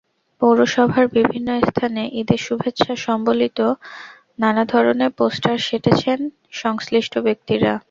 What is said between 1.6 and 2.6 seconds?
স্থানে ঈদের